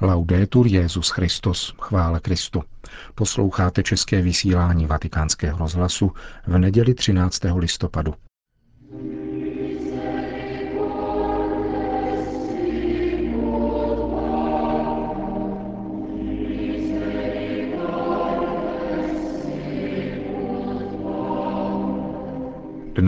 Laudetur 0.00 0.66
Jezus 0.66 1.10
Christus, 1.10 1.74
chvále 1.80 2.20
Kristu. 2.20 2.62
Posloucháte 3.14 3.82
české 3.82 4.22
vysílání 4.22 4.86
Vatikánského 4.86 5.58
rozhlasu 5.58 6.12
v 6.46 6.58
neděli 6.58 6.94
13. 6.94 7.40
listopadu. 7.56 8.14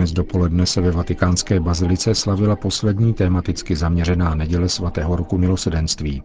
Dnes 0.03 0.13
dopoledne 0.13 0.65
se 0.65 0.81
ve 0.81 0.91
vatikánské 0.91 1.59
bazilice 1.59 2.15
slavila 2.15 2.55
poslední 2.55 3.13
tematicky 3.13 3.75
zaměřená 3.75 4.35
neděle 4.35 4.69
svatého 4.69 5.15
roku 5.15 5.37
milosedenství. 5.37 6.23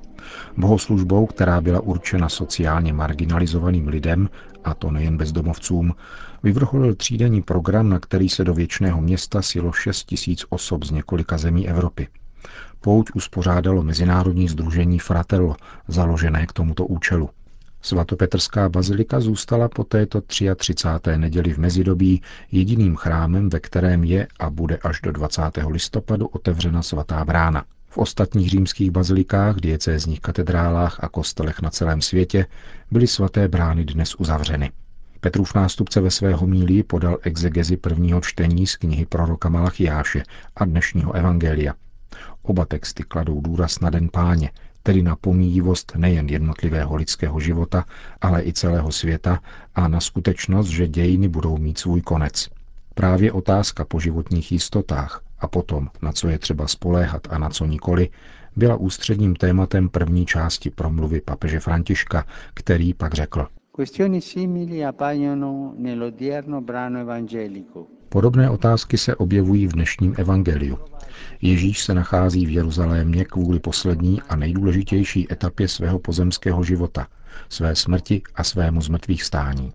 Bohoslužbou, 0.57 1.27
která 1.27 1.61
byla 1.61 1.81
určena 1.81 2.29
sociálně 2.29 2.93
marginalizovaným 2.93 3.89
lidem, 3.89 4.29
a 4.65 4.75
to 4.75 4.91
nejen 4.91 5.17
bezdomovcům, 5.17 5.95
vyvrcholil 6.43 6.95
třídenní 6.95 7.43
program, 7.43 7.89
na 7.89 7.99
který 7.99 8.29
se 8.29 8.45
do 8.45 8.55
věčného 8.55 9.01
města 9.01 9.43
silo 9.43 9.73
6 9.73 10.05
tisíc 10.05 10.45
osob 10.49 10.85
z 10.85 10.91
několika 10.91 11.39
zemí 11.39 11.69
Evropy. 11.69 12.09
Pouť 12.81 13.11
uspořádalo 13.15 13.83
Mezinárodní 13.83 14.49
združení 14.49 14.99
Fratello, 14.99 15.57
založené 15.89 16.47
k 16.47 16.53
tomuto 16.53 16.87
účelu. 16.87 17.31
Svatopetrská 17.83 18.69
bazilika 18.69 19.21
zůstala 19.21 19.69
po 19.69 19.85
této 19.85 20.21
33. 20.21 21.17
neděli 21.17 21.53
v 21.53 21.59
mezidobí 21.59 22.23
jediným 22.53 22.97
chrámem, 22.97 23.49
ve 23.49 23.61
kterém 23.61 24.05
je 24.05 24.27
a 24.41 24.51
bude 24.51 24.77
až 24.77 25.01
do 25.01 25.13
20. 25.13 25.43
listopadu 25.69 26.27
otevřena 26.27 26.83
svatá 26.83 27.25
brána. 27.25 27.65
V 27.89 27.99
ostatních 27.99 28.51
římských 28.51 28.91
bazilikách, 28.91 29.57
diecézních 29.57 30.21
katedrálách 30.21 31.05
a 31.05 31.09
kostelech 31.09 31.63
na 31.63 31.71
celém 31.71 32.03
světě 32.03 32.47
byly 32.91 33.07
svaté 33.07 33.49
brány 33.49 33.85
dnes 33.85 34.15
uzavřeny. 34.15 34.71
Petrův 35.21 35.55
nástupce 35.55 36.01
ve 36.01 36.11
svého 36.11 36.47
mílí 36.47 36.83
podal 36.83 37.19
exegezi 37.23 37.77
prvního 37.77 38.21
čtení 38.21 38.67
z 38.67 38.77
knihy 38.77 39.07
proroka 39.07 39.49
Malachiáše 39.49 40.23
a 40.57 40.65
dnešního 40.65 41.13
evangelia. 41.13 41.75
Oba 42.43 42.65
texty 42.65 43.03
kladou 43.03 43.41
důraz 43.41 43.81
na 43.81 43.91
den 43.91 44.09
páně, 44.13 44.51
tedy 44.89 45.03
na 45.03 45.17
pomíjivost 45.17 45.93
nejen 45.97 46.29
jednotlivého 46.29 46.97
lidského 46.97 47.41
života, 47.41 47.85
ale 48.21 48.45
i 48.45 48.53
celého 48.53 48.93
světa 48.93 49.41
a 49.75 49.89
na 49.89 50.01
skutečnost, 50.01 50.69
že 50.69 50.89
dějiny 50.89 51.29
budou 51.29 51.59
mít 51.59 51.79
svůj 51.79 52.01
konec. 52.03 52.49
Právě 52.95 53.33
otázka 53.33 53.85
po 53.85 54.01
životních 54.01 54.53
jistotách 54.53 55.21
a 55.39 55.49
potom, 55.49 55.89
na 56.03 56.13
co 56.13 56.29
je 56.29 56.39
třeba 56.39 56.69
spoléhat 56.69 57.29
a 57.31 57.39
na 57.39 57.49
co 57.49 57.65
nikoli, 57.65 58.09
byla 58.57 58.77
ústředním 58.77 59.37
tématem 59.37 59.89
první 59.89 60.27
části 60.27 60.71
promluvy 60.71 61.21
papeže 61.21 61.61
Františka, 61.61 62.25
který 62.55 62.95
pak 62.95 63.15
řekl. 63.15 63.47
Questioni 63.79 64.21
simili 64.21 64.83
appaiono 64.83 65.73
nell'odierno 65.79 66.61
brano 66.61 66.99
evangelico. 66.99 67.87
Podobné 68.09 68.51
otázky 68.51 68.99
se 68.99 69.17
objevují 69.17 69.67
v 69.67 69.73
dnešním 69.73 70.15
evangeliu. 70.19 70.79
Ježíš 71.43 71.85
se 71.85 71.95
nachází 71.95 72.47
v 72.47 72.51
Jeruzalémě 72.51 73.25
kvůli 73.25 73.61
poslední 73.61 74.23
a 74.29 74.37
nejdůležitější 74.37 75.33
etapě 75.33 75.69
svého 75.69 75.99
pozemského 75.99 76.65
života, 76.65 77.07
své 77.49 77.77
smrti 77.77 78.23
a 78.35 78.45
svému 78.45 78.81
zmrtvých 78.81 79.23
stání. 79.23 79.73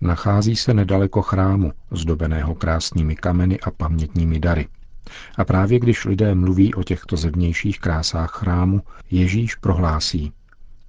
Nachází 0.00 0.56
se 0.56 0.74
nedaleko 0.74 1.22
chrámu, 1.22 1.72
zdobeného 1.90 2.54
krásnými 2.54 3.16
kameny 3.16 3.60
a 3.60 3.70
pamětními 3.70 4.40
dary. 4.40 4.68
A 5.36 5.44
právě 5.44 5.78
když 5.78 6.04
lidé 6.04 6.34
mluví 6.34 6.74
o 6.74 6.82
těchto 6.82 7.16
zevnějších 7.16 7.80
krásách 7.80 8.30
chrámu, 8.30 8.80
Ježíš 9.10 9.54
prohlásí, 9.54 10.32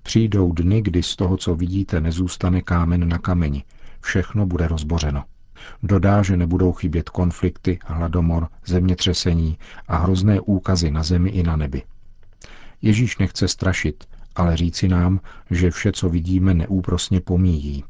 přijdou 0.08 0.52
dny, 0.52 0.82
kdy 0.82 1.04
z 1.04 1.16
toho, 1.16 1.38
co 1.38 1.56
vidíte, 1.56 2.02
nezůstane 2.02 2.62
kámen 2.62 3.08
na 3.08 3.18
kameni, 3.18 3.64
všechno 4.02 4.46
bude 4.46 4.68
rozbořeno. 4.68 5.24
Dodá, 5.84 6.24
že 6.24 6.38
nebudou 6.38 6.72
chybět 6.72 7.10
konflikty, 7.10 7.80
hladomor, 7.86 8.48
zemětřesení 8.66 9.58
a 9.88 9.98
hrozné 9.98 10.40
úkazy 10.40 10.92
na 10.92 11.04
zemi 11.04 11.30
i 11.30 11.44
na 11.44 11.56
nebi. 11.56 11.84
Ježíš 12.82 13.18
nechce 13.18 13.48
strašit, 13.48 14.04
ale 14.36 14.58
říci 14.58 14.88
nám, 14.88 15.20
že 15.52 15.72
vše, 15.72 15.92
co 15.92 16.10
vidíme, 16.10 16.54
neúprosně 16.54 17.22
pomíjí. 17.22 17.84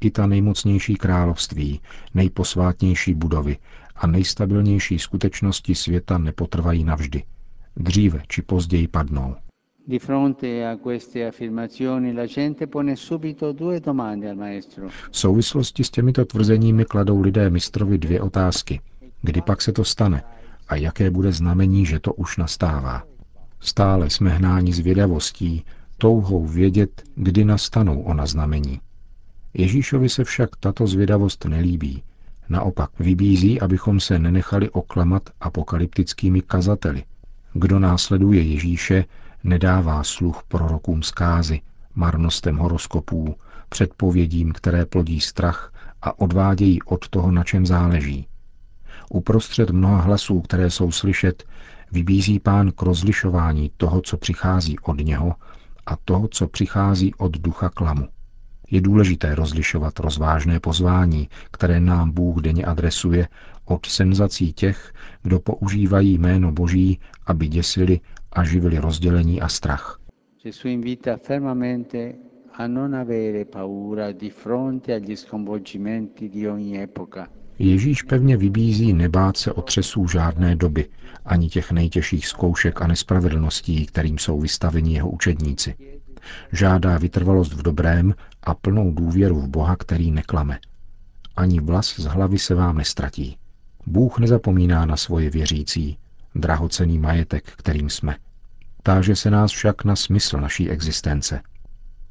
I 0.00 0.10
ta 0.10 0.26
nejmocnější 0.26 0.96
království, 0.96 1.80
nejposvátnější 2.14 3.14
budovy 3.14 3.56
a 3.96 4.06
nejstabilnější 4.06 4.98
skutečnosti 4.98 5.74
světa 5.74 6.18
nepotrvají 6.18 6.84
navždy. 6.84 7.22
Dříve 7.76 8.22
či 8.28 8.42
později 8.42 8.88
padnou. 8.88 9.36
Di 9.86 9.98
fronte 9.98 10.64
a 10.64 10.78
queste 10.78 11.30
la 12.12 12.24
gente 12.26 12.66
pone 12.66 12.96
subito 12.96 13.52
due 13.52 13.80
domande 13.80 14.28
al 14.30 14.36
maestro. 14.36 14.88
V 14.88 15.16
souvislosti 15.16 15.84
s 15.84 15.90
těmito 15.90 16.24
tvrzeními 16.24 16.84
kladou 16.84 17.20
lidé 17.20 17.50
mistrovi 17.50 17.98
dvě 17.98 18.20
otázky. 18.20 18.80
Kdy 19.22 19.42
pak 19.42 19.62
se 19.62 19.72
to 19.72 19.84
stane 19.84 20.24
a 20.68 20.76
jaké 20.76 21.10
bude 21.10 21.32
znamení, 21.32 21.86
že 21.86 22.00
to 22.00 22.12
už 22.12 22.36
nastává? 22.36 23.02
Stále 23.60 24.10
jsme 24.10 24.30
hnáni 24.30 24.72
zvědavostí, 24.72 25.64
touhou 25.98 26.46
vědět, 26.46 27.02
kdy 27.14 27.44
nastanou 27.44 28.02
ona 28.02 28.26
znamení. 28.26 28.80
Ježíšovi 29.54 30.08
se 30.08 30.24
však 30.24 30.56
tato 30.60 30.86
zvědavost 30.86 31.44
nelíbí. 31.44 32.02
Naopak 32.48 32.90
vybízí, 32.98 33.60
abychom 33.60 34.00
se 34.00 34.18
nenechali 34.18 34.70
oklamat 34.70 35.22
apokalyptickými 35.40 36.40
kazateli. 36.40 37.04
Kdo 37.52 37.78
následuje 37.78 38.42
Ježíše, 38.42 39.04
nedává 39.44 40.04
sluch 40.04 40.42
prorokům 40.48 41.02
zkázy, 41.02 41.60
marnostem 41.94 42.56
horoskopů, 42.56 43.34
předpovědím, 43.68 44.52
které 44.52 44.86
plodí 44.86 45.20
strach 45.20 45.72
a 46.02 46.18
odvádějí 46.18 46.82
od 46.82 47.08
toho, 47.08 47.30
na 47.30 47.44
čem 47.44 47.66
záleží. 47.66 48.26
Uprostřed 49.10 49.70
mnoha 49.70 50.00
hlasů, 50.00 50.40
které 50.40 50.70
jsou 50.70 50.90
slyšet, 50.90 51.44
vybízí 51.92 52.40
pán 52.40 52.72
k 52.72 52.82
rozlišování 52.82 53.70
toho, 53.76 54.00
co 54.00 54.16
přichází 54.16 54.78
od 54.78 55.00
něho 55.00 55.34
a 55.86 55.96
toho, 56.04 56.28
co 56.28 56.48
přichází 56.48 57.14
od 57.14 57.38
ducha 57.38 57.68
klamu. 57.68 58.08
Je 58.70 58.80
důležité 58.80 59.34
rozlišovat 59.34 59.98
rozvážné 60.00 60.60
pozvání, 60.60 61.28
které 61.50 61.80
nám 61.80 62.10
Bůh 62.10 62.42
denně 62.42 62.64
adresuje, 62.64 63.28
od 63.64 63.86
senzací 63.86 64.52
těch, 64.52 64.92
kdo 65.22 65.40
používají 65.40 66.18
jméno 66.18 66.52
Boží, 66.52 67.00
aby 67.26 67.48
děsili 67.48 68.00
a 68.34 68.44
živili 68.44 68.78
rozdělení 68.78 69.40
a 69.40 69.48
strach. 69.48 70.00
Ježíš 77.58 78.02
pevně 78.02 78.36
vybízí 78.36 78.92
nebát 78.92 79.36
se 79.36 79.52
otřesů 79.52 80.08
žádné 80.08 80.56
doby, 80.56 80.88
ani 81.24 81.48
těch 81.48 81.72
nejtěžších 81.72 82.28
zkoušek 82.28 82.82
a 82.82 82.86
nespravedlností, 82.86 83.86
kterým 83.86 84.18
jsou 84.18 84.40
vystaveni 84.40 84.94
jeho 84.94 85.10
učedníci. 85.10 85.74
Žádá 86.52 86.98
vytrvalost 86.98 87.52
v 87.52 87.62
dobrém 87.62 88.14
a 88.42 88.54
plnou 88.54 88.90
důvěru 88.90 89.40
v 89.40 89.48
Boha, 89.48 89.76
který 89.76 90.10
neklame. 90.10 90.58
Ani 91.36 91.60
vlas 91.60 92.00
z 92.00 92.04
hlavy 92.04 92.38
se 92.38 92.54
vám 92.54 92.76
nestratí. 92.76 93.36
Bůh 93.86 94.18
nezapomíná 94.18 94.86
na 94.86 94.96
svoje 94.96 95.30
věřící, 95.30 95.98
drahocený 96.34 96.98
majetek, 96.98 97.44
kterým 97.56 97.90
jsme. 97.90 98.16
Táže 98.82 99.16
se 99.16 99.30
nás 99.30 99.52
však 99.52 99.84
na 99.84 99.96
smysl 99.96 100.40
naší 100.40 100.70
existence. 100.70 101.40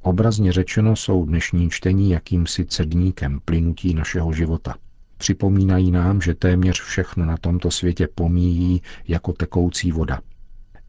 Obrazně 0.01 0.51
řečeno 0.51 0.95
jsou 0.95 1.25
dnešní 1.25 1.69
čtení 1.69 2.09
jakýmsi 2.09 2.66
cedníkem 2.66 3.39
plynutí 3.45 3.94
našeho 3.94 4.33
života. 4.33 4.75
Připomínají 5.17 5.91
nám, 5.91 6.22
že 6.22 6.33
téměř 6.33 6.81
všechno 6.81 7.25
na 7.25 7.38
tomto 7.38 7.72
světě 7.72 8.07
pomíjí 8.16 8.81
jako 9.07 9.33
tekoucí 9.33 9.91
voda. 9.91 10.22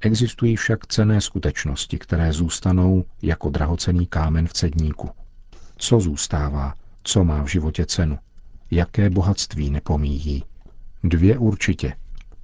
Existují 0.01 0.57
však 0.57 0.87
cené 0.87 1.21
skutečnosti, 1.21 1.99
které 1.99 2.33
zůstanou 2.33 3.05
jako 3.23 3.51
drahocený 3.51 4.07
kámen 4.07 4.47
v 4.47 4.53
cedníku. 4.53 5.11
Co 5.77 6.01
zůstává, 6.01 6.75
co 7.03 7.25
má 7.25 7.43
v 7.43 7.47
životě 7.47 7.87
cenu, 7.87 8.19
jaké 8.71 9.11
bohatství 9.11 9.71
nepomíjí. 9.71 10.45
Dvě 11.05 11.39
určitě, 11.39 11.93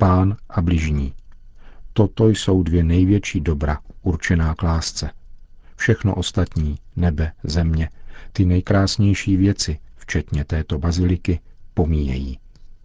pán 0.01 0.37
a 0.51 0.63
bližní. 0.63 1.13
Toto 1.93 2.29
jsou 2.29 2.63
dvě 2.63 2.85
největší 2.85 3.41
dobra 3.41 3.79
určená 4.03 4.55
k 4.55 4.63
lásce. 4.63 5.11
Všechno 5.77 6.15
ostatní, 6.15 6.79
nebe, 6.97 7.33
země, 7.45 7.91
ty 8.33 8.45
nejkrásnější 8.45 9.37
věci, 9.37 9.79
včetně 9.97 10.45
této 10.45 10.79
baziliky, 10.79 11.41
pomíjejí. 11.75 12.39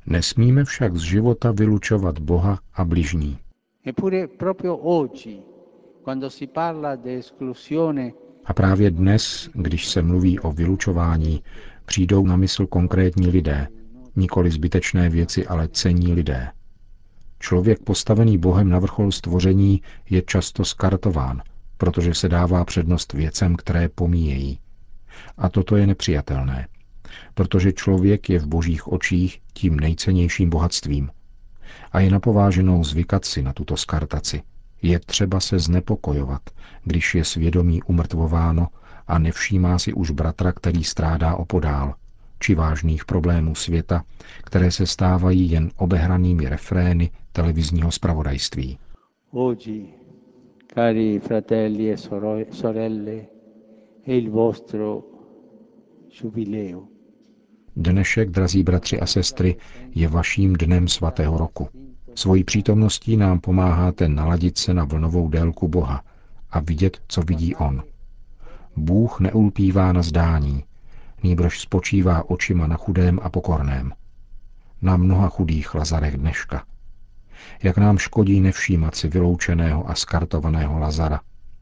Nesmíme 0.05 0.63
však 0.65 0.95
z 0.95 1.01
života 1.01 1.51
vylučovat 1.51 2.19
Boha 2.19 2.59
a 2.73 2.85
bližní. 2.85 3.37
A 8.45 8.53
právě 8.53 8.91
dnes, 8.91 9.49
když 9.53 9.87
se 9.87 10.01
mluví 10.01 10.39
o 10.39 10.51
vylučování, 10.51 11.43
přijdou 11.85 12.25
na 12.27 12.35
mysl 12.35 12.67
konkrétní 12.67 13.27
lidé, 13.27 13.67
nikoli 14.15 14.51
zbytečné 14.51 15.09
věci, 15.09 15.47
ale 15.47 15.67
cení 15.67 16.13
lidé. 16.13 16.51
Člověk 17.39 17.79
postavený 17.83 18.37
Bohem 18.37 18.69
na 18.69 18.79
vrchol 18.79 19.11
stvoření 19.11 19.81
je 20.09 20.21
často 20.21 20.65
skartován, 20.65 21.41
protože 21.77 22.13
se 22.13 22.29
dává 22.29 22.65
přednost 22.65 23.13
věcem, 23.13 23.55
které 23.55 23.89
pomíjejí. 23.89 24.59
A 25.37 25.49
toto 25.49 25.75
je 25.75 25.87
nepřijatelné, 25.87 26.67
protože 27.33 27.73
člověk 27.73 28.29
je 28.29 28.39
v 28.39 28.47
božích 28.47 28.87
očích 28.87 29.41
tím 29.53 29.79
nejcennějším 29.79 30.49
bohatstvím. 30.49 31.09
A 31.91 31.99
je 31.99 32.11
napováženou 32.11 32.83
zvykat 32.83 33.25
si 33.25 33.41
na 33.43 33.53
tuto 33.53 33.77
skartaci. 33.77 34.41
Je 34.81 34.99
třeba 34.99 35.39
se 35.39 35.59
znepokojovat, 35.59 36.41
když 36.83 37.15
je 37.15 37.25
svědomí 37.25 37.83
umrtvováno 37.83 38.67
a 39.07 39.19
nevšímá 39.19 39.79
si 39.79 39.93
už 39.93 40.11
bratra, 40.11 40.51
který 40.51 40.83
strádá 40.83 41.35
opodál, 41.35 41.93
či 42.39 42.55
vážných 42.55 43.05
problémů 43.05 43.55
světa, 43.55 44.03
které 44.43 44.71
se 44.71 44.85
stávají 44.85 45.51
jen 45.51 45.69
obehranými 45.77 46.49
refrény 46.49 47.11
televizního 47.31 47.91
spravodajství. 47.91 48.77
Oggi, 49.31 49.93
cari 50.73 51.19
fratelli 51.19 51.91
e 51.91 51.97
sorelle, 52.51 53.25
è 54.05 54.11
il 54.11 54.29
vostro 54.29 55.03
jubileo. 56.21 56.83
Dnešek, 57.75 58.29
drazí 58.29 58.63
bratři 58.63 58.99
a 58.99 59.05
sestry, 59.05 59.55
je 59.95 60.07
vaším 60.07 60.53
dnem 60.53 60.87
svatého 60.87 61.37
roku. 61.37 61.67
Svojí 62.15 62.43
přítomností 62.43 63.17
nám 63.17 63.39
pomáháte 63.39 64.09
naladit 64.09 64.57
se 64.57 64.73
na 64.73 64.85
vlnovou 64.85 65.29
délku 65.29 65.67
Boha 65.67 66.03
a 66.51 66.59
vidět, 66.59 67.01
co 67.07 67.21
vidí 67.21 67.55
On. 67.55 67.83
Bůh 68.75 69.19
neulpívá 69.19 69.91
na 69.93 70.01
zdání, 70.01 70.63
nýbrž 71.25 71.59
spočívá 71.59 72.29
očima 72.29 72.67
na 72.67 72.77
chudém 72.77 73.19
a 73.23 73.29
pokorném. 73.29 73.93
Na 74.81 74.97
mnoha 74.97 75.29
chudých 75.29 75.75
Lazarech 75.75 76.17
dneška. 76.17 76.63
Jak 77.63 77.77
nám 77.77 77.97
škodí 77.97 78.41
nevšímat 78.41 78.95
si 78.95 79.07
vyloučeného 79.07 79.89
a 79.89 79.95
skartovaného 79.95 80.79
Lazara. 80.79 81.19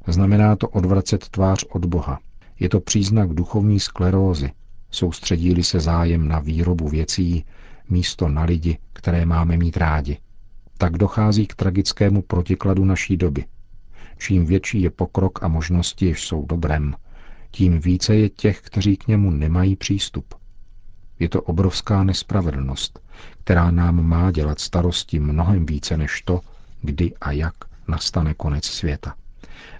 Znamená 0.07 0.55
to 0.55 0.67
odvracet 0.69 1.29
tvář 1.29 1.63
od 1.69 1.85
Boha. 1.85 2.19
Je 2.59 2.69
to 2.69 2.79
příznak 2.79 3.33
duchovní 3.33 3.79
sklerózy, 3.79 4.51
soustředí 4.91 5.63
se 5.63 5.79
zájem 5.79 6.27
na 6.27 6.39
výrobu 6.39 6.89
věcí 6.89 7.45
místo 7.89 8.29
na 8.29 8.43
lidi, 8.43 8.77
které 8.93 9.25
máme 9.25 9.57
mít 9.57 9.77
rádi. 9.77 10.17
Tak 10.77 10.97
dochází 10.97 11.47
k 11.47 11.55
tragickému 11.55 12.21
protikladu 12.21 12.85
naší 12.85 13.17
doby. 13.17 13.45
Čím 14.17 14.45
větší 14.45 14.81
je 14.81 14.89
pokrok 14.89 15.43
a 15.43 15.47
možnosti, 15.47 16.05
jež 16.05 16.27
jsou 16.27 16.45
dobrem, 16.45 16.95
tím 17.55 17.79
více 17.79 18.15
je 18.15 18.29
těch, 18.29 18.61
kteří 18.61 18.97
k 18.97 19.07
němu 19.07 19.31
nemají 19.31 19.75
přístup. 19.75 20.35
Je 21.19 21.29
to 21.29 21.41
obrovská 21.41 22.03
nespravedlnost, 22.03 22.99
která 23.43 23.71
nám 23.71 24.05
má 24.07 24.31
dělat 24.31 24.59
starosti 24.59 25.19
mnohem 25.19 25.65
více 25.65 25.97
než 25.97 26.21
to, 26.21 26.41
kdy 26.81 27.13
a 27.21 27.31
jak 27.31 27.53
nastane 27.87 28.33
konec 28.33 28.65
světa. 28.65 29.15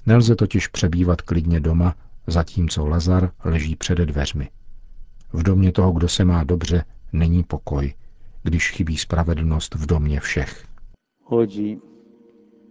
Nelze 0.06 0.36
totiž 0.36 0.68
přebývat 0.68 1.22
klidně 1.22 1.60
doma, 1.60 1.96
zatímco 2.28 2.88
Lazar 2.88 3.32
leží 3.44 3.76
před 3.76 3.98
dveřmi. 3.98 4.50
V 5.34 5.44
domě 5.44 5.72
toho, 5.72 5.92
kdo 5.92 6.10
se 6.10 6.26
má 6.26 6.44
dobře, 6.44 6.84
není 7.14 7.44
pokoj, 7.44 7.94
když 8.44 8.72
chybí 8.72 8.98
spravedlnost 8.98 9.76
v 9.76 9.86
domě 9.86 10.20
všech. 10.20 10.66
Oggi, 11.26 11.80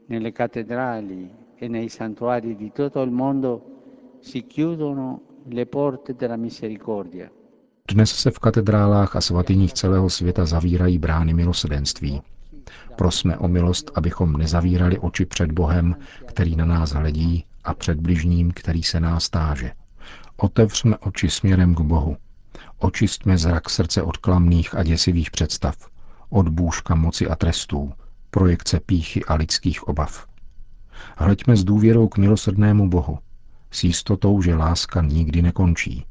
nelle 0.08 0.32
cattedrali 0.32 1.30
e 1.60 1.68
nei 1.68 1.90
santuari 1.90 2.54
di 2.54 2.70
tutto 2.70 3.02
il 3.02 3.10
mondo 3.10 3.71
Dnes 7.88 8.10
se 8.10 8.30
v 8.30 8.38
katedrálách 8.38 9.16
a 9.16 9.20
svatyních 9.20 9.72
celého 9.72 10.10
světa 10.10 10.46
zavírají 10.46 10.98
brány 10.98 11.34
milosedenství. 11.34 12.22
Prosme 12.96 13.38
o 13.38 13.48
milost, 13.48 13.90
abychom 13.94 14.32
nezavírali 14.32 14.98
oči 14.98 15.26
před 15.26 15.52
Bohem, 15.52 15.96
který 16.26 16.56
na 16.56 16.64
nás 16.64 16.90
hledí, 16.90 17.44
a 17.64 17.74
před 17.74 18.00
bližním, 18.00 18.50
který 18.50 18.82
se 18.82 19.00
nás 19.00 19.30
táže. 19.30 19.72
Otevřme 20.36 20.98
oči 20.98 21.30
směrem 21.30 21.74
k 21.74 21.80
Bohu. 21.80 22.16
Očistme 22.78 23.38
zrak 23.38 23.70
srdce 23.70 24.02
od 24.02 24.16
klamných 24.16 24.74
a 24.74 24.82
děsivých 24.82 25.30
představ, 25.30 25.76
od 26.30 26.48
bůžka 26.48 26.94
moci 26.94 27.28
a 27.28 27.36
trestů, 27.36 27.92
projekce 28.30 28.80
píchy 28.80 29.24
a 29.24 29.34
lidských 29.34 29.88
obav. 29.88 30.26
Hleďme 31.16 31.56
s 31.56 31.64
důvěrou 31.64 32.08
k 32.08 32.18
milosrdnému 32.18 32.88
Bohu, 32.88 33.18
s 33.72 33.84
jistotou, 33.84 34.42
že 34.42 34.54
láska 34.54 35.02
nikdy 35.02 35.42
nekončí. 35.42 36.04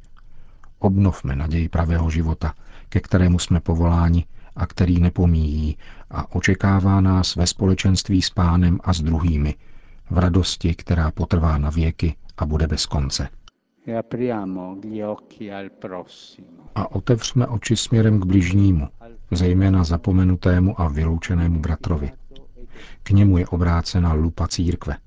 Obnovme 0.79 1.35
naději 1.35 1.69
pravého 1.69 2.09
života, 2.09 2.53
ke 2.89 2.99
kterému 2.99 3.39
jsme 3.39 3.59
povoláni 3.59 4.25
a 4.55 4.67
který 4.67 4.99
nepomíjí 4.99 5.77
a 6.09 6.35
očekává 6.35 7.01
nás 7.01 7.35
ve 7.35 7.47
společenství 7.47 8.21
s 8.21 8.29
pánem 8.29 8.79
a 8.83 8.93
s 8.93 9.01
druhými, 9.01 9.55
v 10.09 10.17
radosti, 10.17 10.75
která 10.75 11.11
potrvá 11.11 11.57
na 11.57 11.69
věky 11.69 12.15
a 12.37 12.45
bude 12.45 12.67
bez 12.67 12.85
konce. 12.85 13.29
E 13.87 14.01
a 16.75 16.91
otevřme 16.91 17.47
oči 17.47 17.75
směrem 17.75 18.19
k 18.19 18.25
bližnímu, 18.25 18.87
zejména 19.31 19.83
zapomenutému 19.83 20.81
a 20.81 20.87
vyloučenému 20.87 21.59
bratrovi. 21.59 22.11
K 23.03 23.09
němu 23.09 23.37
je 23.37 23.47
obrácena 23.47 24.13
lupa 24.13 24.47
církve. 24.47 24.97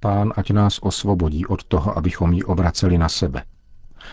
Pán 0.00 0.32
ať 0.36 0.50
nás 0.50 0.78
osvobodí 0.78 1.46
od 1.46 1.64
toho, 1.64 1.98
abychom 1.98 2.32
ji 2.32 2.42
obraceli 2.42 2.98
na 2.98 3.08
sebe. 3.08 3.44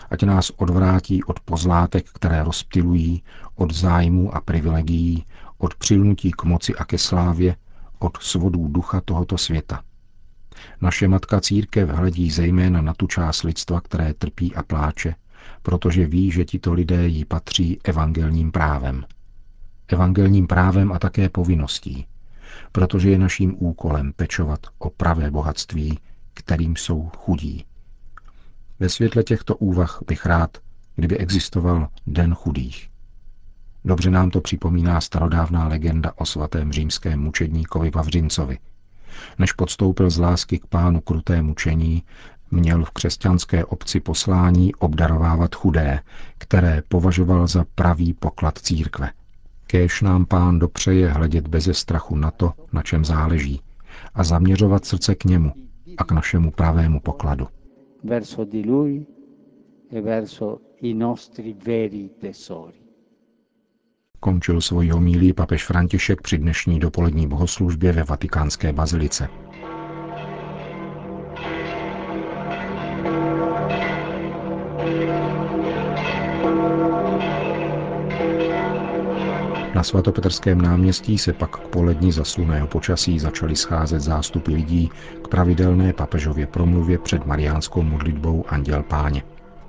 Ať 0.09 0.23
nás 0.23 0.49
odvrátí 0.49 1.23
od 1.23 1.39
pozlátek, 1.39 2.09
které 2.13 2.43
rozptilují, 2.43 3.23
od 3.55 3.73
zájmů 3.73 4.35
a 4.35 4.41
privilegií, 4.41 5.25
od 5.57 5.75
přilnutí 5.75 6.31
k 6.31 6.43
moci 6.43 6.75
a 6.75 6.85
ke 6.85 6.97
slávě, 6.97 7.55
od 7.99 8.17
svodů 8.21 8.67
ducha 8.67 9.01
tohoto 9.01 9.37
světa. 9.37 9.83
Naše 10.81 11.07
matka 11.07 11.41
církev 11.41 11.89
hledí 11.89 12.31
zejména 12.31 12.81
na 12.81 12.93
tu 12.93 13.07
část 13.07 13.43
lidstva, 13.43 13.81
které 13.81 14.13
trpí 14.13 14.55
a 14.55 14.63
pláče, 14.63 15.15
protože 15.61 16.07
ví, 16.07 16.31
že 16.31 16.45
tito 16.45 16.73
lidé 16.73 17.07
jí 17.07 17.25
patří 17.25 17.79
evangelním 17.83 18.51
právem. 18.51 19.05
Evangelním 19.87 20.47
právem 20.47 20.91
a 20.91 20.99
také 20.99 21.29
povinností, 21.29 22.07
protože 22.71 23.09
je 23.09 23.17
naším 23.17 23.55
úkolem 23.59 24.13
pečovat 24.15 24.59
o 24.77 24.89
pravé 24.89 25.31
bohatství, 25.31 25.99
kterým 26.33 26.75
jsou 26.75 27.11
chudí. 27.17 27.65
Ve 28.79 28.89
světle 28.89 29.23
těchto 29.23 29.55
úvah 29.55 29.99
bych 30.07 30.25
rád, 30.25 30.57
kdyby 30.95 31.17
existoval 31.17 31.87
Den 32.07 32.33
chudých. 32.33 32.89
Dobře 33.85 34.11
nám 34.11 34.29
to 34.29 34.41
připomíná 34.41 35.01
starodávná 35.01 35.67
legenda 35.67 36.13
o 36.15 36.25
svatém 36.25 36.71
římském 36.71 37.19
mučedníkovi 37.19 37.89
Vavřincovi. 37.89 38.59
Než 39.39 39.53
podstoupil 39.53 40.09
z 40.09 40.17
lásky 40.17 40.59
k 40.59 40.67
pánu 40.67 41.01
kruté 41.01 41.41
mučení, 41.41 42.03
měl 42.51 42.85
v 42.85 42.91
křesťanské 42.91 43.65
obci 43.65 43.99
poslání 43.99 44.75
obdarovávat 44.75 45.55
chudé, 45.55 45.99
které 46.37 46.81
považoval 46.87 47.47
za 47.47 47.65
pravý 47.75 48.13
poklad 48.13 48.57
církve. 48.57 49.09
Kéž 49.67 50.01
nám 50.01 50.25
pán 50.25 50.59
dopřeje 50.59 51.09
hledět 51.09 51.47
beze 51.47 51.73
strachu 51.73 52.15
na 52.15 52.31
to, 52.31 52.53
na 52.73 52.81
čem 52.81 53.05
záleží, 53.05 53.61
a 54.13 54.23
zaměřovat 54.23 54.85
srdce 54.85 55.15
k 55.15 55.25
němu 55.25 55.51
a 55.97 56.03
k 56.03 56.11
našemu 56.11 56.51
pravému 56.51 56.99
pokladu. 56.99 57.47
Verso 58.03 58.45
di 58.45 58.61
lui 58.65 59.05
e 59.91 60.01
verso 60.01 60.59
i 60.81 60.93
nostri 60.93 61.53
veri 61.65 62.09
tesori. 62.21 62.77
Končil 64.19 64.61
svoji 64.61 64.89
homílí 64.89 65.33
papež 65.33 65.65
František 65.65 66.21
při 66.21 66.37
dnešní 66.37 66.79
dopolední 66.79 67.27
bohoslužbě 67.27 67.91
ve 67.91 68.03
vatikánské 68.03 68.73
bazilice. 68.73 69.27
Na 79.77 79.83
svatopetrském 79.83 80.61
náměstí 80.61 81.17
se 81.17 81.33
pak 81.33 81.57
k 81.57 81.67
polední 81.67 82.11
zasluného 82.11 82.67
počasí 82.67 83.19
začaly 83.19 83.55
scházet 83.55 83.99
zástupy 83.99 84.53
lidí 84.53 84.91
k 85.23 85.27
pravidelné 85.27 85.93
papežově 85.93 86.47
promluvě 86.47 86.97
před 86.97 87.25
mariánskou 87.25 87.81
modlitbou 87.83 88.45
Anděl 88.47 88.83
Páně. 88.83 89.23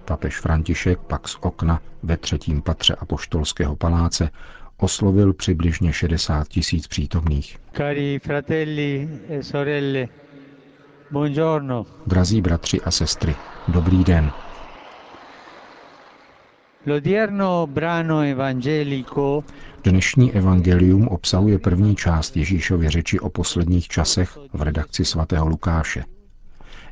Papež 0.05 0.41
František 0.41 0.99
pak 0.99 1.29
z 1.29 1.37
okna 1.41 1.81
ve 2.03 2.17
třetím 2.17 2.63
patře 2.63 2.95
apoštolského 2.95 3.77
paláce 3.77 4.31
oslovil 4.77 5.33
přibližně 5.33 5.93
60 5.93 6.49
tisíc 6.49 6.87
přítomných. 6.87 7.59
Cari 7.77 8.19
fratelli 8.19 9.09
e 9.29 9.43
sorelle, 9.43 10.09
buongiorno. 11.11 11.87
Drazí 12.07 12.41
bratři 12.41 12.81
a 12.81 12.91
sestry, 12.91 13.35
dobrý 13.69 14.05
den. 14.05 14.31
Dnešní 19.85 20.33
evangelium 20.33 21.09
obsahuje 21.09 21.59
první 21.59 21.97
část 21.97 22.37
Ježíšovy 22.37 22.89
řeči 22.89 23.21
o 23.21 23.31
posledních 23.31 23.89
časech 23.89 24.39
v 24.53 24.63
redakci 24.63 25.05
svatého 25.05 25.49
Lukáše. 25.49 26.05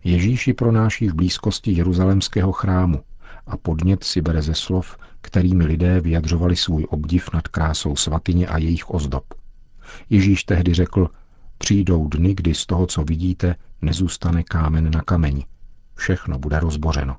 Ježíš 0.05 0.47
ji 0.47 0.55
pronáší 0.55 1.09
v 1.09 1.15
blízkosti 1.15 1.73
Jeruzalemského 1.73 2.53
chrámu 2.53 3.01
a 3.47 3.57
podnět 3.57 4.05
si 4.05 4.21
bere 4.21 4.43
ze 4.43 4.55
slov, 4.55 4.97
kterými 5.21 5.65
lidé 5.65 6.01
vyjadřovali 6.01 6.57
svůj 6.57 6.87
obdiv 6.91 7.29
nad 7.35 7.49
krásou 7.49 7.97
svatyně 7.97 8.47
a 8.47 8.59
jejich 8.59 8.91
ozdob. 8.91 9.25
Ježíš 10.11 10.45
tehdy 10.45 10.75
řekl, 10.75 11.09
Přijdou 11.59 12.09
dny, 12.09 12.35
kdy 12.35 12.55
z 12.55 12.67
toho, 12.67 12.87
co 12.87 13.05
vidíte, 13.05 13.55
nezůstane 13.83 14.43
kámen 14.43 14.91
na 14.91 15.03
kameni. 15.03 15.47
Všechno 15.95 16.39
bude 16.39 16.61
rozbořeno. 16.61 17.17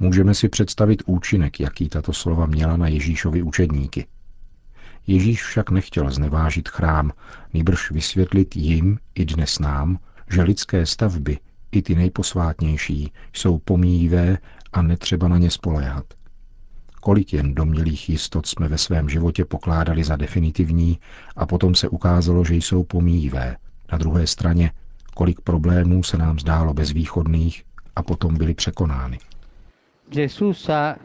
Můžeme 0.00 0.34
si 0.34 0.48
představit 0.48 1.02
účinek, 1.06 1.60
jaký 1.60 1.88
tato 1.88 2.12
slova 2.12 2.46
měla 2.46 2.76
na 2.76 2.88
Ježíšovi 2.88 3.42
učedníky. 3.42 4.06
Ježíš 5.06 5.42
však 5.42 5.70
nechtěl 5.70 6.10
znevážit 6.10 6.68
chrám, 6.68 7.12
nýbrž 7.54 7.90
vysvětlit 7.90 8.56
jim 8.56 8.98
i 9.14 9.24
dnes 9.24 9.58
nám, 9.58 9.98
že 10.30 10.42
lidské 10.42 10.86
stavby, 10.86 11.38
i 11.72 11.82
ty 11.82 11.94
nejposvátnější, 11.94 13.12
jsou 13.32 13.58
pomíjivé 13.58 14.38
a 14.72 14.82
netřeba 14.82 15.28
na 15.28 15.38
ně 15.38 15.50
spoléhat. 15.50 16.04
Kolik 17.00 17.32
jen 17.32 17.54
domělých 17.54 18.08
jistot 18.08 18.46
jsme 18.46 18.68
ve 18.68 18.78
svém 18.78 19.08
životě 19.08 19.44
pokládali 19.44 20.04
za 20.04 20.16
definitivní 20.16 20.98
a 21.36 21.46
potom 21.46 21.74
se 21.74 21.88
ukázalo, 21.88 22.44
že 22.44 22.54
jsou 22.54 22.84
pomíjivé. 22.84 23.56
Na 23.92 23.98
druhé 23.98 24.26
straně, 24.26 24.72
kolik 25.14 25.40
problémů 25.40 26.02
se 26.02 26.16
nám 26.16 26.38
zdálo 26.38 26.74
bezvýchodných 26.74 27.64
a 27.96 28.02
potom 28.02 28.36
byly 28.36 28.54
překonány. 28.54 29.18
Gesù 30.08 30.52
sa 30.52 30.98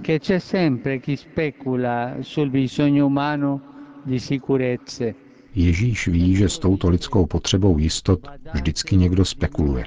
che 0.00 0.18
c'è 0.20 0.38
sempre 0.38 1.00
chi 1.00 1.16
specula 1.16 2.16
sul 2.20 2.50
bisogno 2.50 3.06
umano 3.06 3.60
di 4.04 4.18
sicurezze. 4.18 5.14
Ježíš 5.54 6.06
ví, 6.08 6.36
že 6.36 6.48
s 6.48 6.58
touto 6.58 6.88
lidskou 6.88 7.26
potřebou 7.26 7.78
jistot 7.78 8.28
vždycky 8.54 8.96
někdo 8.96 9.24
spekuluje. 9.24 9.84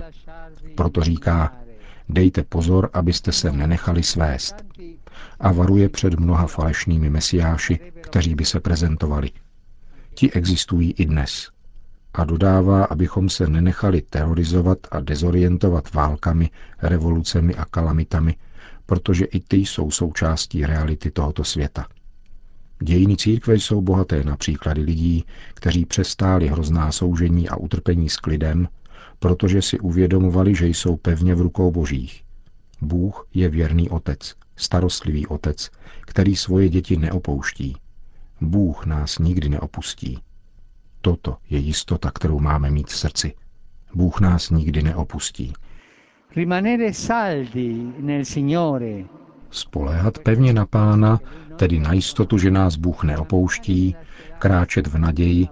Proto 0.75 1.01
říká, 1.03 1.57
dejte 2.09 2.43
pozor, 2.43 2.89
abyste 2.93 3.31
se 3.31 3.51
nenechali 3.51 4.03
svést. 4.03 4.55
A 5.39 5.51
varuje 5.51 5.89
před 5.89 6.19
mnoha 6.19 6.47
falešnými 6.47 7.09
mesiáši, 7.09 7.79
kteří 8.01 8.35
by 8.35 8.45
se 8.45 8.59
prezentovali. 8.59 9.31
Ti 10.13 10.31
existují 10.31 10.91
i 10.91 11.05
dnes. 11.05 11.49
A 12.13 12.23
dodává, 12.23 12.83
abychom 12.83 13.29
se 13.29 13.47
nenechali 13.47 14.01
terorizovat 14.01 14.77
a 14.91 14.99
dezorientovat 14.99 15.93
válkami, 15.93 16.49
revolucemi 16.81 17.55
a 17.55 17.65
kalamitami, 17.65 18.35
protože 18.85 19.25
i 19.25 19.39
ty 19.39 19.57
jsou 19.57 19.91
součástí 19.91 20.65
reality 20.65 21.11
tohoto 21.11 21.43
světa. 21.43 21.87
Dějiny 22.83 23.17
církve 23.17 23.55
jsou 23.55 23.81
bohaté 23.81 24.23
na 24.23 24.37
příklady 24.37 24.81
lidí, 24.81 25.25
kteří 25.53 25.85
přestáli 25.85 26.47
hrozná 26.47 26.91
soužení 26.91 27.49
a 27.49 27.55
utrpení 27.55 28.09
s 28.09 28.17
klidem, 28.17 28.67
protože 29.19 29.61
si 29.61 29.79
uvědomovali, 29.79 30.55
že 30.55 30.67
jsou 30.67 30.97
pevně 30.97 31.35
v 31.35 31.41
rukou 31.41 31.71
božích. 31.71 32.23
Bůh 32.81 33.27
je 33.33 33.49
věrný 33.49 33.89
otec, 33.89 34.35
starostlivý 34.55 35.27
otec, 35.27 35.69
který 36.01 36.35
svoje 36.35 36.69
děti 36.69 36.97
neopouští. 36.97 37.75
Bůh 38.41 38.85
nás 38.85 39.19
nikdy 39.19 39.49
neopustí. 39.49 40.19
Toto 41.01 41.37
je 41.49 41.59
jistota, 41.59 42.11
kterou 42.11 42.39
máme 42.39 42.71
mít 42.71 42.87
v 42.87 42.97
srdci. 42.97 43.33
Bůh 43.93 44.21
nás 44.21 44.49
nikdy 44.49 44.83
neopustí. 44.83 45.53
Rimanere 46.35 46.93
saldi 46.93 47.93
nel 47.99 48.25
Signore. 48.25 49.03
Spoléhat 49.49 50.19
pevně 50.19 50.53
na 50.53 50.65
Pána, 50.65 51.19
tedy 51.55 51.79
na 51.79 51.93
jistotu, 51.93 52.37
že 52.37 52.51
nás 52.51 52.75
Bůh 52.75 53.03
neopouští, 53.03 53.95
kráčet 54.39 54.87
v 54.87 54.97
naději, 54.97 55.47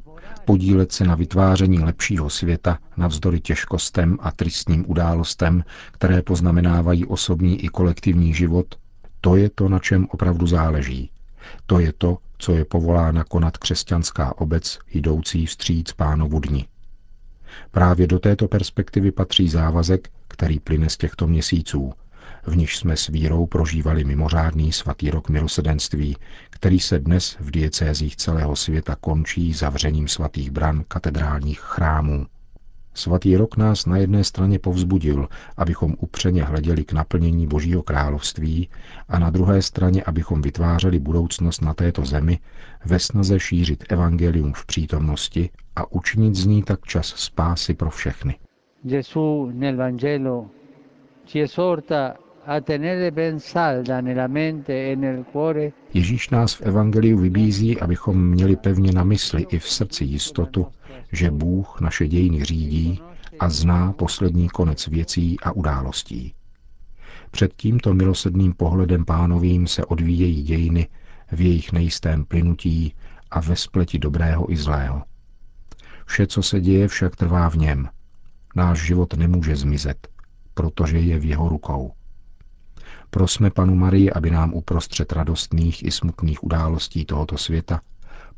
podílet 0.45 0.91
se 0.91 1.03
na 1.03 1.15
vytváření 1.15 1.79
lepšího 1.79 2.29
světa 2.29 2.77
navzdory 2.97 3.39
těžkostem 3.39 4.17
a 4.21 4.31
tristním 4.31 4.85
událostem, 4.87 5.63
které 5.91 6.21
poznamenávají 6.21 7.05
osobní 7.05 7.63
i 7.63 7.67
kolektivní 7.67 8.33
život, 8.33 8.75
to 9.21 9.35
je 9.35 9.49
to, 9.49 9.69
na 9.69 9.79
čem 9.79 10.07
opravdu 10.11 10.47
záleží. 10.47 11.11
To 11.65 11.79
je 11.79 11.93
to, 11.97 12.17
co 12.39 12.51
je 12.51 12.65
povolána 12.65 13.23
konat 13.23 13.57
křesťanská 13.57 14.37
obec 14.37 14.79
jdoucí 14.93 15.45
vstříc 15.45 15.91
pánovu 15.93 16.39
dni. 16.39 16.67
Právě 17.71 18.07
do 18.07 18.19
této 18.19 18.47
perspektivy 18.47 19.11
patří 19.11 19.49
závazek, 19.49 20.09
který 20.27 20.59
plyne 20.59 20.89
z 20.89 20.97
těchto 20.97 21.27
měsíců, 21.27 21.93
v 22.47 22.57
níž 22.57 22.77
jsme 22.77 22.97
s 22.97 23.07
vírou 23.07 23.45
prožívali 23.45 24.03
mimořádný 24.03 24.71
svatý 24.71 25.11
rok 25.11 25.29
milosedenství, 25.29 26.17
který 26.49 26.79
se 26.79 26.99
dnes 26.99 27.37
v 27.39 27.51
diecézích 27.51 28.15
celého 28.15 28.55
světa 28.55 28.95
končí 28.95 29.53
zavřením 29.53 30.07
svatých 30.07 30.51
bran 30.51 30.83
katedrálních 30.87 31.59
chrámů. 31.59 32.25
Svatý 32.93 33.37
rok 33.37 33.57
nás 33.57 33.85
na 33.85 33.97
jedné 33.97 34.23
straně 34.23 34.59
povzbudil, 34.59 35.27
abychom 35.57 35.95
upřeně 35.99 36.43
hleděli 36.43 36.85
k 36.85 36.93
naplnění 36.93 37.47
Božího 37.47 37.83
království 37.83 38.69
a 39.07 39.19
na 39.19 39.29
druhé 39.29 39.61
straně, 39.61 40.03
abychom 40.03 40.41
vytvářeli 40.41 40.99
budoucnost 40.99 41.61
na 41.61 41.73
této 41.73 42.05
zemi 42.05 42.39
ve 42.85 42.99
snaze 42.99 43.39
šířit 43.39 43.83
evangelium 43.89 44.53
v 44.53 44.65
přítomnosti 44.65 45.49
a 45.75 45.91
učinit 45.91 46.35
z 46.35 46.45
ní 46.45 46.63
tak 46.63 46.85
čas 46.85 47.07
spásy 47.07 47.73
pro 47.73 47.89
všechny. 47.89 48.35
Gesù 48.83 49.51
nel 49.53 49.77
Vangelo 49.77 50.47
ci 51.25 51.41
esorta 51.41 52.15
Ježíš 55.93 56.29
nás 56.29 56.53
v 56.53 56.61
Evangeliu 56.61 57.17
vybízí, 57.17 57.79
abychom 57.79 58.25
měli 58.29 58.55
pevně 58.55 58.91
na 58.91 59.03
mysli 59.03 59.45
i 59.49 59.59
v 59.59 59.69
srdci 59.69 60.03
jistotu, 60.03 60.67
že 61.11 61.31
Bůh 61.31 61.81
naše 61.81 62.07
dějiny 62.07 62.43
řídí 62.43 63.01
a 63.39 63.49
zná 63.49 63.91
poslední 63.91 64.49
konec 64.49 64.87
věcí 64.87 65.39
a 65.39 65.51
událostí. 65.51 66.33
Před 67.31 67.53
tímto 67.55 67.93
milosedným 67.93 68.53
pohledem 68.53 69.05
pánovým 69.05 69.67
se 69.67 69.85
odvíjejí 69.85 70.43
dějiny 70.43 70.87
v 71.31 71.41
jejich 71.41 71.71
nejistém 71.71 72.25
plynutí 72.25 72.93
a 73.31 73.39
ve 73.39 73.55
spleti 73.55 73.99
dobrého 73.99 74.51
i 74.51 74.57
zlého. 74.57 75.03
Vše, 76.05 76.27
co 76.27 76.43
se 76.43 76.61
děje, 76.61 76.87
však 76.87 77.15
trvá 77.15 77.49
v 77.49 77.55
něm. 77.55 77.89
Náš 78.55 78.85
život 78.85 79.13
nemůže 79.13 79.55
zmizet, 79.55 80.07
protože 80.53 80.99
je 80.99 81.19
v 81.19 81.25
jeho 81.25 81.49
rukou. 81.49 81.91
Prosme 83.09 83.49
panu 83.49 83.75
Marii, 83.75 84.11
aby 84.11 84.31
nám 84.31 84.53
uprostřed 84.53 85.11
radostných 85.11 85.85
i 85.85 85.91
smutných 85.91 86.43
událostí 86.43 87.05
tohoto 87.05 87.37
světa 87.37 87.81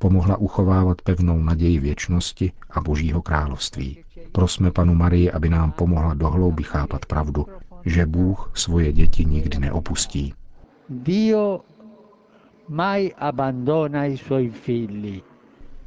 pomohla 0.01 0.38
uchovávat 0.38 1.01
pevnou 1.01 1.43
naději 1.43 1.79
věčnosti 1.79 2.51
a 2.70 2.81
Božího 2.81 3.22
království. 3.22 3.98
Prosme 4.31 4.72
panu 4.72 4.96
Marii, 4.96 5.31
aby 5.31 5.50
nám 5.50 5.72
pomohla 5.72 6.13
dohlouby 6.13 6.63
chápat 6.63 7.05
pravdu, 7.05 7.46
že 7.86 8.05
Bůh 8.05 8.51
svoje 8.53 8.93
děti 8.93 9.25
nikdy 9.25 9.60
neopustí. 9.60 10.34
Dio 10.89 11.62
mai 12.70 13.13
abbandona 13.17 14.05
i 14.05 14.17
suoi 14.17 14.50
figli. 14.50 15.22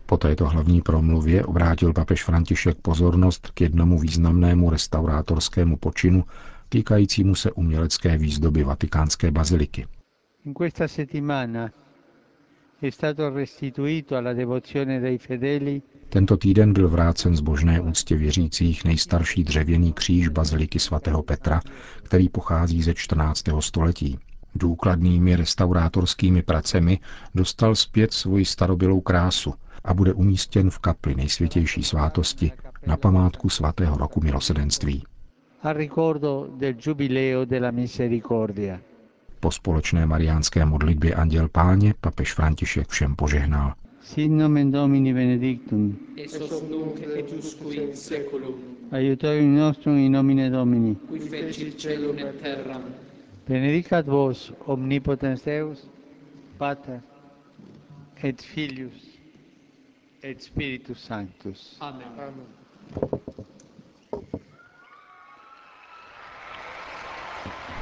Po 0.06 0.16
této 0.16 0.48
hlavní 0.48 0.80
promluvě 0.82 1.44
obrátil 1.44 1.92
papež 1.92 2.24
František 2.24 2.78
pozornost 2.82 3.50
k 3.54 3.60
jednomu 3.60 3.98
významnému 3.98 4.70
restaurátorskému 4.70 5.76
počinu 5.76 6.24
týkajícímu 6.74 7.34
se 7.34 7.52
umělecké 7.52 8.18
výzdoby 8.18 8.64
vatikánské 8.64 9.30
baziliky. 9.30 9.86
Tento 16.08 16.36
týden 16.36 16.72
byl 16.72 16.88
vrácen 16.88 17.36
zbožné 17.36 17.80
úctě 17.80 18.16
věřících 18.16 18.84
nejstarší 18.84 19.44
dřevěný 19.44 19.92
kříž 19.92 20.28
baziliky 20.28 20.78
svatého 20.78 21.22
Petra, 21.22 21.60
který 22.02 22.28
pochází 22.28 22.82
ze 22.82 22.94
14. 22.94 23.44
století. 23.60 24.18
Důkladnými 24.54 25.36
restaurátorskými 25.36 26.42
pracemi 26.42 26.98
dostal 27.34 27.74
zpět 27.74 28.12
svoji 28.12 28.44
starobylou 28.44 29.00
krásu 29.00 29.54
a 29.84 29.94
bude 29.94 30.12
umístěn 30.12 30.70
v 30.70 30.78
kapli 30.78 31.14
nejsvětější 31.14 31.82
svátosti 31.82 32.52
na 32.86 32.96
památku 32.96 33.48
svatého 33.48 33.96
roku 33.96 34.20
milosedenství. 34.20 35.04
A 35.64 35.72
ricordo 35.72 36.50
del 36.58 36.76
Giubileo 36.76 37.44
della 37.46 37.70
Misericordia. 37.70 38.80
Po 39.40 39.50
společné 39.50 40.06
mariánské 40.06 40.64
modlitbě 40.64 41.14
Anděl 41.14 41.48
Páně 41.48 41.94
papež 42.00 42.32
František 42.32 42.88
všem 42.88 43.16
požehnal. 43.16 43.74
Sin 44.02 44.38
nomen 44.38 44.70
Domini 44.72 45.14
benedictum. 45.14 45.98
nunc 46.70 47.00
et 47.18 47.32
usque 47.32 47.74
in 47.74 47.96
seculum, 47.96 48.54
Aiutorium 48.92 49.56
nostrum 49.56 49.96
in 49.96 50.12
nomine 50.12 50.50
Domini. 50.50 50.94
qui 50.94 51.20
fecit 51.20 51.80
celum 51.80 52.18
et 52.18 52.40
terram. 52.42 52.82
Benedicat 53.48 54.06
vos 54.06 54.52
omnipotens 54.66 55.42
Deus, 55.44 55.88
Pater 56.58 57.00
et 58.22 58.42
Filius 58.42 59.18
et 60.22 60.42
Spiritus 60.42 60.98
Sanctus. 61.04 61.76
Amen. 61.80 63.33